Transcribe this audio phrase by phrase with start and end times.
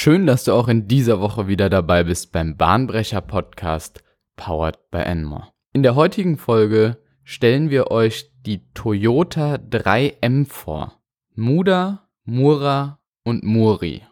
[0.00, 4.04] Schön, dass du auch in dieser Woche wieder dabei bist beim Bahnbrecher Podcast
[4.36, 5.48] Powered by Enmore.
[5.72, 11.00] In der heutigen Folge stellen wir euch die Toyota 3M vor.
[11.34, 14.02] Muda, Mura und Muri.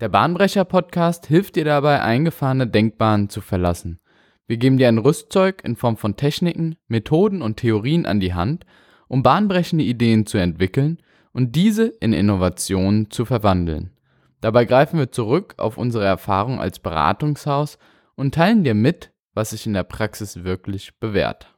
[0.00, 3.98] Der Bahnbrecher Podcast hilft dir dabei, eingefahrene Denkbahnen zu verlassen.
[4.46, 8.66] Wir geben dir ein Rüstzeug in Form von Techniken, Methoden und Theorien an die Hand,
[9.08, 10.98] um bahnbrechende Ideen zu entwickeln
[11.32, 13.92] und diese in Innovationen zu verwandeln.
[14.40, 17.78] Dabei greifen wir zurück auf unsere Erfahrung als Beratungshaus
[18.14, 21.54] und teilen dir mit, was sich in der Praxis wirklich bewährt.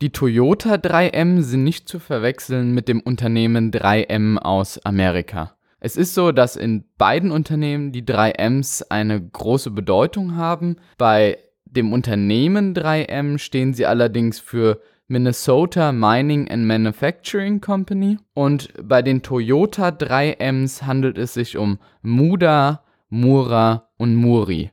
[0.00, 5.56] Die Toyota 3M sind nicht zu verwechseln mit dem Unternehmen 3M aus Amerika.
[5.80, 10.76] Es ist so, dass in beiden Unternehmen die 3Ms eine große Bedeutung haben.
[10.98, 19.00] Bei dem Unternehmen 3M stehen sie allerdings für Minnesota Mining and Manufacturing Company und bei
[19.00, 24.70] den Toyota 3Ms handelt es sich um Muda, Mura und Muri.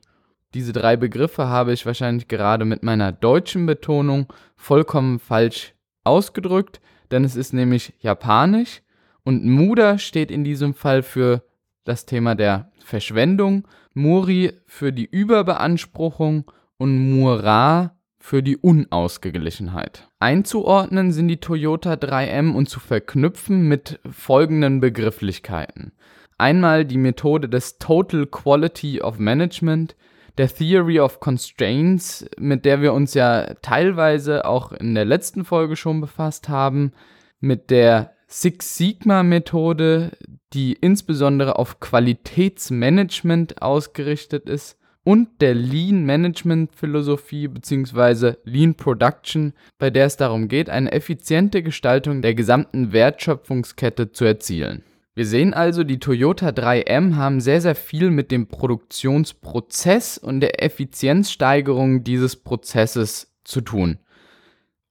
[0.52, 4.26] Diese drei Begriffe habe ich wahrscheinlich gerade mit meiner deutschen Betonung
[4.56, 8.82] vollkommen falsch ausgedrückt, denn es ist nämlich japanisch
[9.24, 11.44] und Muda steht in diesem Fall für
[11.84, 16.44] das Thema der Verschwendung, Muri für die Überbeanspruchung
[16.76, 17.95] und Mura
[18.26, 20.08] für die Unausgeglichenheit.
[20.18, 25.92] Einzuordnen sind die Toyota 3M und zu verknüpfen mit folgenden Begrifflichkeiten.
[26.36, 29.94] Einmal die Methode des Total Quality of Management,
[30.38, 35.76] der Theory of Constraints, mit der wir uns ja teilweise auch in der letzten Folge
[35.76, 36.94] schon befasst haben,
[37.38, 40.18] mit der Six Sigma Methode,
[40.52, 48.34] die insbesondere auf Qualitätsmanagement ausgerichtet ist und der Lean Management Philosophie bzw.
[48.42, 54.82] Lean Production, bei der es darum geht, eine effiziente Gestaltung der gesamten Wertschöpfungskette zu erzielen.
[55.14, 60.64] Wir sehen also, die Toyota 3M haben sehr, sehr viel mit dem Produktionsprozess und der
[60.64, 63.98] Effizienzsteigerung dieses Prozesses zu tun.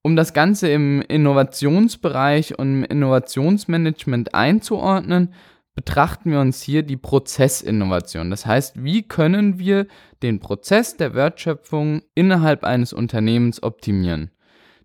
[0.01, 5.33] Um das Ganze im Innovationsbereich und im Innovationsmanagement einzuordnen,
[5.75, 8.29] betrachten wir uns hier die Prozessinnovation.
[8.29, 9.87] Das heißt, wie können wir
[10.23, 14.31] den Prozess der Wertschöpfung innerhalb eines Unternehmens optimieren?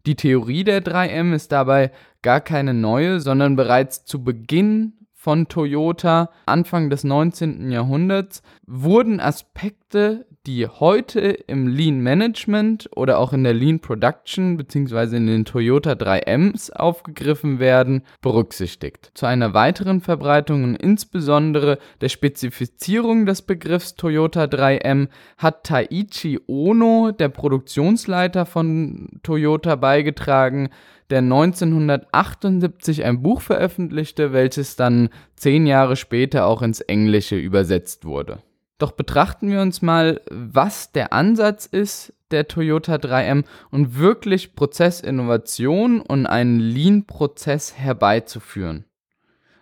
[0.06, 1.92] Die Theorie der 3M ist dabei
[2.22, 7.70] gar keine neue, sondern bereits zu Beginn von Toyota Anfang des 19.
[7.70, 15.16] Jahrhunderts wurden Aspekte die heute im Lean Management oder auch in der Lean Production bzw.
[15.16, 19.12] in den Toyota 3Ms aufgegriffen werden, berücksichtigt.
[19.14, 25.06] Zu einer weiteren Verbreitung und insbesondere der Spezifizierung des Begriffs Toyota 3M
[25.38, 30.70] hat Taiichi Ono, der Produktionsleiter von Toyota, beigetragen,
[31.10, 38.42] der 1978 ein Buch veröffentlichte, welches dann zehn Jahre später auch ins Englische übersetzt wurde.
[38.80, 46.00] Doch betrachten wir uns mal, was der Ansatz ist der Toyota 3M und wirklich Prozessinnovation
[46.00, 48.86] und einen Lean-Prozess herbeizuführen.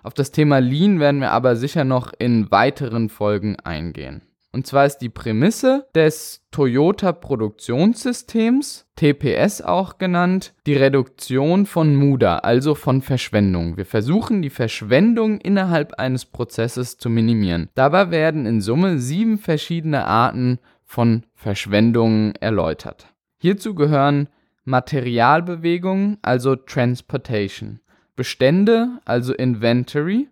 [0.04, 4.22] Auf das Thema Lean werden wir aber sicher noch in weiteren Folgen eingehen.
[4.50, 12.38] Und zwar ist die Prämisse des Toyota Produktionssystems, TPS auch genannt, die Reduktion von Muda,
[12.38, 13.76] also von Verschwendung.
[13.76, 17.68] Wir versuchen die Verschwendung innerhalb eines Prozesses zu minimieren.
[17.74, 23.06] Dabei werden in Summe sieben verschiedene Arten von Verschwendungen erläutert.
[23.38, 24.28] Hierzu gehören
[24.64, 27.80] Materialbewegungen, also Transportation,
[28.16, 30.28] Bestände, also Inventory,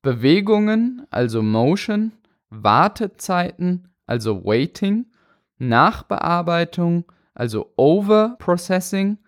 [0.00, 2.12] Bewegungen, also Motion,
[2.52, 5.06] Wartezeiten, also Waiting,
[5.58, 9.18] Nachbearbeitung, also Overprocessing,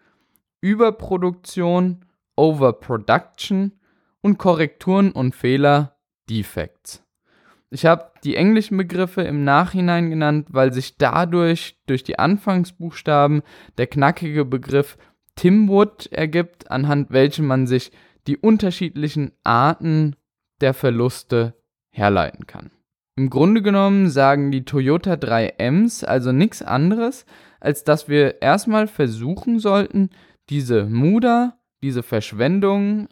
[0.60, 2.04] Überproduktion,
[2.36, 3.72] Overproduction
[4.20, 5.96] und Korrekturen und Fehler,
[6.28, 7.02] Defects.
[7.70, 13.42] Ich habe die englischen Begriffe im Nachhinein genannt, weil sich dadurch durch die Anfangsbuchstaben
[13.78, 14.96] der knackige Begriff
[15.34, 17.90] Timwood ergibt, anhand welchem man sich
[18.26, 20.16] die unterschiedlichen Arten
[20.60, 21.54] der Verluste
[21.90, 22.70] herleiten kann.
[23.16, 27.26] Im Grunde genommen sagen die Toyota 3Ms also nichts anderes,
[27.60, 30.10] als dass wir erstmal versuchen sollten,
[30.50, 33.08] diese Muda, diese Verschwendung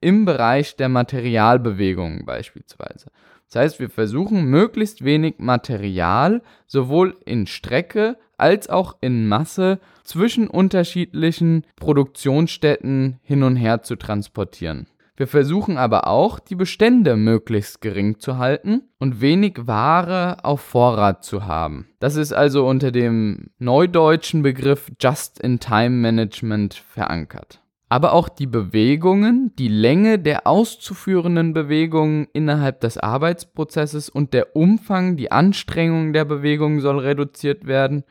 [0.00, 3.10] im Bereich der Materialbewegungen beispielsweise.
[3.46, 10.46] Das heißt, wir versuchen möglichst wenig Material sowohl in Strecke als auch in Masse zwischen
[10.46, 14.86] unterschiedlichen Produktionsstätten hin und her zu transportieren.
[15.20, 21.24] Wir versuchen aber auch, die Bestände möglichst gering zu halten und wenig Ware auf Vorrat
[21.24, 21.88] zu haben.
[21.98, 27.60] Das ist also unter dem neudeutschen Begriff Just-in-Time-Management verankert.
[27.90, 35.16] aber auch die Bewegungen, die Länge der auszuführenden Bewegungen innerhalb des Arbeitsprozesses und der Umfang,
[35.16, 38.04] die Anstrengung der Bewegung soll reduziert werden.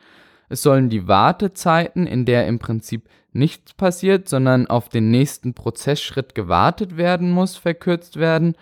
[0.50, 6.34] Es sollen die Wartezeiten, in der im Prinzip nichts passiert, sondern auf den nächsten Prozessschritt
[6.34, 8.56] gewartet werden muss, verkürzt werden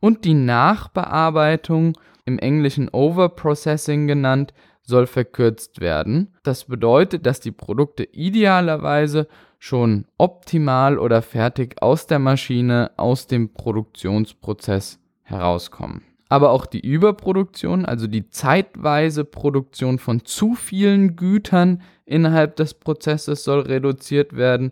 [0.00, 1.96] und die Nachbearbeitung,
[2.26, 4.52] im Englischen Overprocessing genannt,
[4.82, 6.36] soll verkürzt werden.
[6.42, 9.26] Das bedeutet, dass die Produkte idealerweise
[9.58, 16.02] schon optimal oder fertig aus der Maschine, aus dem Produktionsprozess herauskommen.
[16.30, 23.44] Aber auch die Überproduktion, also die zeitweise Produktion von zu vielen Gütern innerhalb des Prozesses
[23.44, 24.70] soll reduziert werden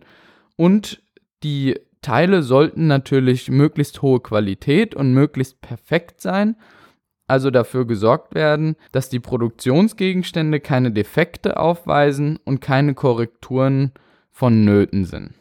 [0.55, 1.03] und
[1.43, 6.55] die Teile sollten natürlich möglichst hohe Qualität und möglichst perfekt sein,
[7.27, 13.91] also dafür gesorgt werden, dass die Produktionsgegenstände keine Defekte aufweisen und keine Korrekturen
[14.31, 15.33] vonnöten sind.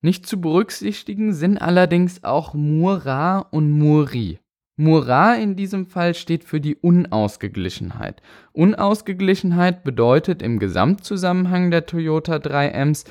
[0.00, 4.41] Nicht zu berücksichtigen sind allerdings auch Mura und Muri.
[4.82, 8.20] Mura in diesem Fall steht für die Unausgeglichenheit.
[8.52, 13.04] Unausgeglichenheit bedeutet im Gesamtzusammenhang der Toyota 3Ms,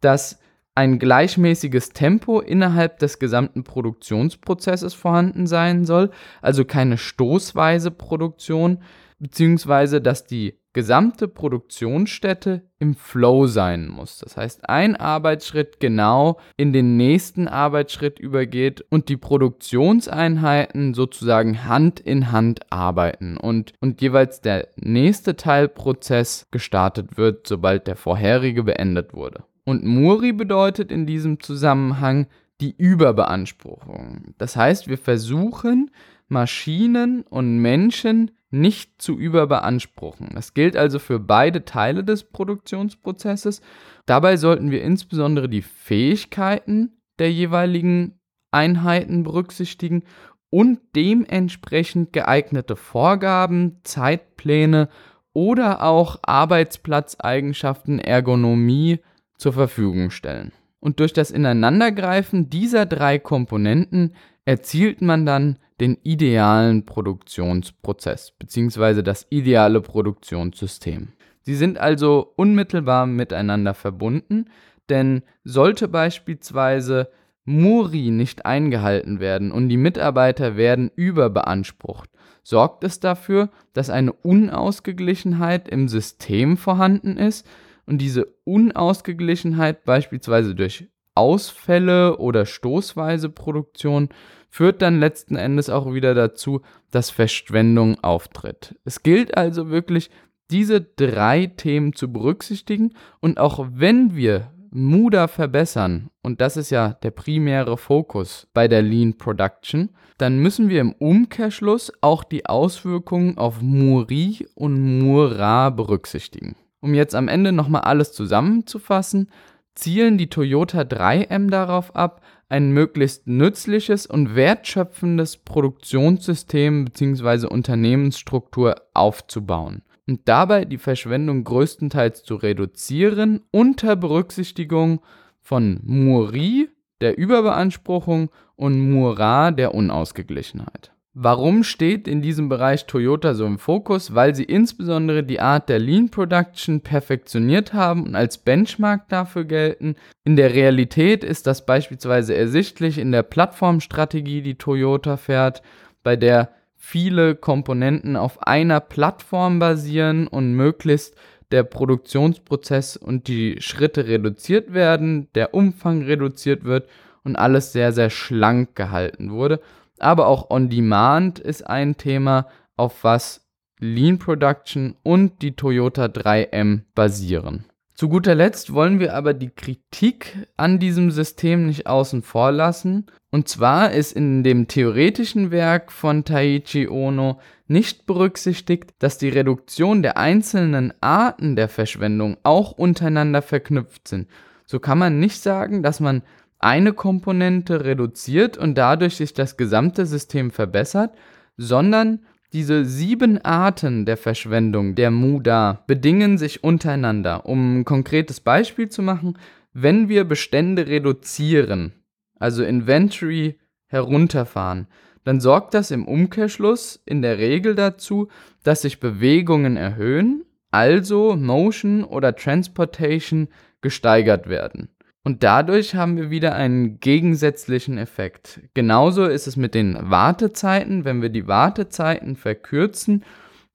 [0.00, 0.40] dass
[0.74, 6.10] ein gleichmäßiges Tempo innerhalb des gesamten Produktionsprozesses vorhanden sein soll,
[6.40, 8.78] also keine stoßweise Produktion,
[9.18, 14.18] beziehungsweise dass die gesamte Produktionsstätte im Flow sein muss.
[14.18, 21.98] Das heißt, ein Arbeitsschritt genau in den nächsten Arbeitsschritt übergeht und die Produktionseinheiten sozusagen Hand
[21.98, 29.14] in Hand arbeiten und, und jeweils der nächste Teilprozess gestartet wird, sobald der vorherige beendet
[29.14, 29.42] wurde.
[29.64, 32.26] Und Muri bedeutet in diesem Zusammenhang
[32.60, 34.34] die Überbeanspruchung.
[34.38, 35.90] Das heißt, wir versuchen,
[36.28, 40.30] Maschinen und Menschen nicht zu überbeanspruchen.
[40.34, 43.60] Das gilt also für beide Teile des Produktionsprozesses.
[44.06, 48.18] Dabei sollten wir insbesondere die Fähigkeiten der jeweiligen
[48.50, 50.04] Einheiten berücksichtigen
[50.50, 54.88] und dementsprechend geeignete Vorgaben, Zeitpläne
[55.34, 59.00] oder auch Arbeitsplatzeigenschaften, Ergonomie
[59.36, 60.52] zur Verfügung stellen.
[60.80, 64.14] Und durch das Ineinandergreifen dieser drei Komponenten
[64.44, 69.02] erzielt man dann den idealen Produktionsprozess bzw.
[69.02, 71.08] das ideale Produktionssystem.
[71.42, 74.46] Sie sind also unmittelbar miteinander verbunden,
[74.88, 77.08] denn sollte beispielsweise
[77.44, 82.10] Muri nicht eingehalten werden und die Mitarbeiter werden überbeansprucht,
[82.42, 87.46] sorgt es dafür, dass eine Unausgeglichenheit im System vorhanden ist,
[87.88, 90.86] und diese Unausgeglichenheit beispielsweise durch
[91.18, 94.08] Ausfälle oder stoßweise Produktion
[94.48, 98.76] führt dann letzten Endes auch wieder dazu, dass Verschwendung auftritt.
[98.84, 100.10] Es gilt also wirklich,
[100.50, 106.94] diese drei Themen zu berücksichtigen und auch wenn wir Muda verbessern, und das ist ja
[107.02, 113.38] der primäre Fokus bei der Lean Production, dann müssen wir im Umkehrschluss auch die Auswirkungen
[113.38, 116.56] auf Muri und Mura berücksichtigen.
[116.80, 119.30] Um jetzt am Ende nochmal alles zusammenzufassen,
[119.78, 127.46] zielen die Toyota 3M darauf ab, ein möglichst nützliches und wertschöpfendes Produktionssystem bzw.
[127.46, 135.00] Unternehmensstruktur aufzubauen und dabei die Verschwendung größtenteils zu reduzieren unter Berücksichtigung
[135.40, 136.68] von Muri,
[137.00, 140.90] der Überbeanspruchung, und Mura, der Unausgeglichenheit.
[141.20, 144.14] Warum steht in diesem Bereich Toyota so im Fokus?
[144.14, 149.96] Weil sie insbesondere die Art der Lean Production perfektioniert haben und als Benchmark dafür gelten.
[150.22, 155.60] In der Realität ist das beispielsweise ersichtlich in der Plattformstrategie, die Toyota fährt,
[156.04, 161.16] bei der viele Komponenten auf einer Plattform basieren und möglichst
[161.50, 166.88] der Produktionsprozess und die Schritte reduziert werden, der Umfang reduziert wird
[167.24, 169.58] und alles sehr, sehr schlank gehalten wurde
[170.00, 173.46] aber auch On Demand ist ein Thema, auf was
[173.80, 177.64] Lean Production und die Toyota 3M basieren.
[177.98, 183.06] Zu guter Letzt wollen wir aber die Kritik an diesem System nicht außen vor lassen.
[183.32, 190.02] Und zwar ist in dem theoretischen Werk von Taiichi Ono nicht berücksichtigt, dass die Reduktion
[190.02, 194.28] der einzelnen Arten der Verschwendung auch untereinander verknüpft sind.
[194.64, 196.22] So kann man nicht sagen, dass man
[196.58, 201.12] eine Komponente reduziert und dadurch sich das gesamte System verbessert,
[201.56, 202.20] sondern
[202.52, 207.46] diese sieben Arten der Verschwendung der Muda bedingen sich untereinander.
[207.46, 209.38] Um ein konkretes Beispiel zu machen,
[209.72, 211.92] wenn wir Bestände reduzieren,
[212.38, 214.86] also Inventory herunterfahren,
[215.24, 218.28] dann sorgt das im Umkehrschluss in der Regel dazu,
[218.62, 223.48] dass sich Bewegungen erhöhen, also Motion oder Transportation
[223.82, 224.88] gesteigert werden.
[225.28, 228.62] Und dadurch haben wir wieder einen gegensätzlichen Effekt.
[228.72, 231.04] Genauso ist es mit den Wartezeiten.
[231.04, 233.26] Wenn wir die Wartezeiten verkürzen,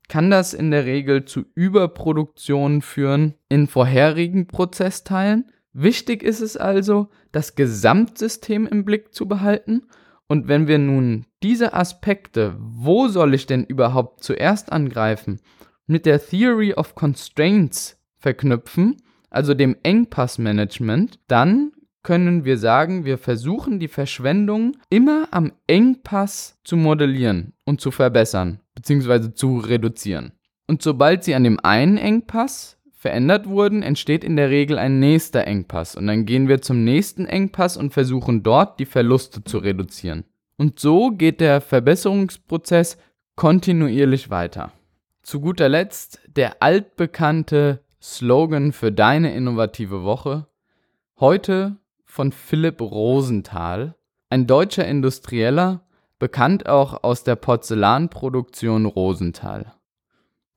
[0.09, 5.51] kann das in der Regel zu Überproduktion führen in vorherigen Prozessteilen.
[5.73, 9.83] Wichtig ist es also, das Gesamtsystem im Blick zu behalten.
[10.27, 15.39] Und wenn wir nun diese Aspekte, wo soll ich denn überhaupt zuerst angreifen,
[15.85, 18.97] mit der Theory of Constraints verknüpfen,
[19.33, 21.71] also dem Engpassmanagement, dann
[22.03, 28.59] können wir sagen, wir versuchen die Verschwendung immer am Engpass zu modellieren und zu verbessern
[28.75, 29.33] bzw.
[29.33, 30.33] zu reduzieren.
[30.67, 35.45] Und sobald sie an dem einen Engpass verändert wurden, entsteht in der Regel ein nächster
[35.45, 40.25] Engpass und dann gehen wir zum nächsten Engpass und versuchen dort die Verluste zu reduzieren.
[40.57, 42.97] Und so geht der Verbesserungsprozess
[43.35, 44.71] kontinuierlich weiter.
[45.23, 50.47] Zu guter Letzt der altbekannte Slogan für deine innovative Woche.
[51.21, 53.95] Heute von Philipp Rosenthal,
[54.29, 55.85] ein deutscher Industrieller,
[56.19, 59.73] bekannt auch aus der Porzellanproduktion Rosenthal.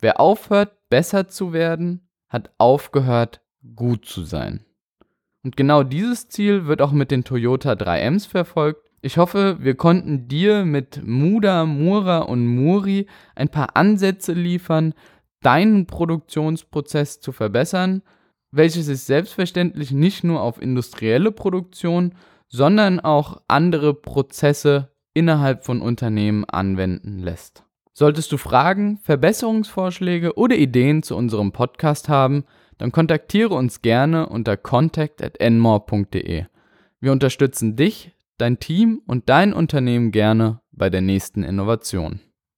[0.01, 3.43] Wer aufhört, besser zu werden, hat aufgehört,
[3.77, 4.65] gut zu sein.
[5.45, 8.91] Und genau dieses Ziel wird auch mit den Toyota 3Ms verfolgt.
[9.03, 14.95] Ich hoffe, wir konnten dir mit Muda, Mura und Muri ein paar Ansätze liefern,
[15.43, 18.03] deinen Produktionsprozess zu verbessern,
[18.51, 22.15] welches sich selbstverständlich nicht nur auf industrielle Produktion,
[22.49, 27.65] sondern auch andere Prozesse innerhalb von Unternehmen anwenden lässt.
[27.93, 32.45] Solltest du Fragen, Verbesserungsvorschläge oder Ideen zu unserem Podcast haben,
[32.79, 36.45] dann kontaktiere uns gerne unter contact@enmore.de.
[37.01, 42.21] Wir unterstützen dich, dein Team und dein Unternehmen gerne bei der nächsten Innovation.